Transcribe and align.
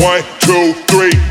One, 0.00 0.22
two, 0.40 0.72
three. 0.86 1.29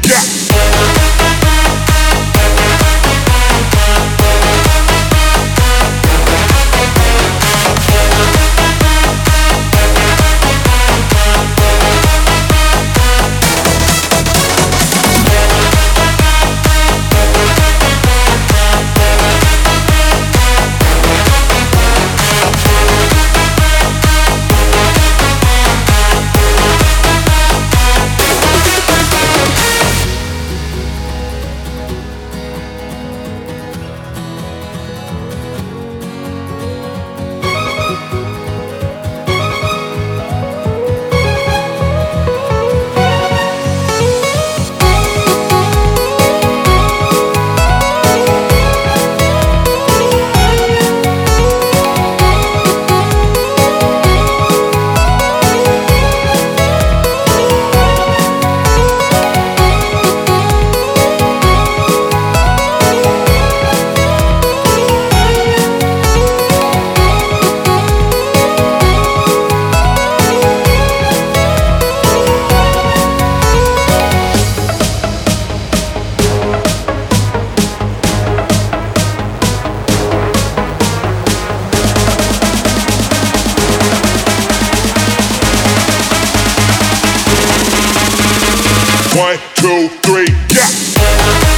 One, 89.19 89.37
two, 89.55 89.89
three, 90.01 90.27
yeah. 90.55 91.48